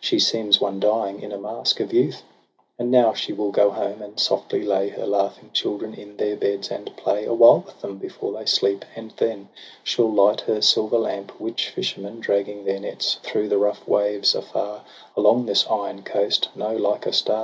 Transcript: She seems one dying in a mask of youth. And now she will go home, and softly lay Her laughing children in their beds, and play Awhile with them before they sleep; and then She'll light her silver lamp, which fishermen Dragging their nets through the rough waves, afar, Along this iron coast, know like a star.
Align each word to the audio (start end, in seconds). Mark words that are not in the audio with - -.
She 0.00 0.18
seems 0.18 0.62
one 0.62 0.80
dying 0.80 1.20
in 1.20 1.30
a 1.30 1.36
mask 1.36 1.78
of 1.78 1.92
youth. 1.92 2.22
And 2.78 2.90
now 2.90 3.12
she 3.12 3.34
will 3.34 3.50
go 3.50 3.68
home, 3.68 4.00
and 4.00 4.18
softly 4.18 4.62
lay 4.64 4.88
Her 4.88 5.06
laughing 5.06 5.50
children 5.52 5.92
in 5.92 6.16
their 6.16 6.36
beds, 6.36 6.70
and 6.70 6.96
play 6.96 7.26
Awhile 7.26 7.64
with 7.66 7.82
them 7.82 7.98
before 7.98 8.32
they 8.32 8.46
sleep; 8.46 8.86
and 8.96 9.10
then 9.18 9.50
She'll 9.82 10.10
light 10.10 10.40
her 10.40 10.62
silver 10.62 10.96
lamp, 10.96 11.38
which 11.38 11.68
fishermen 11.68 12.20
Dragging 12.20 12.64
their 12.64 12.80
nets 12.80 13.18
through 13.22 13.50
the 13.50 13.58
rough 13.58 13.86
waves, 13.86 14.34
afar, 14.34 14.84
Along 15.18 15.44
this 15.44 15.66
iron 15.68 16.02
coast, 16.02 16.48
know 16.56 16.74
like 16.74 17.04
a 17.04 17.12
star. 17.12 17.42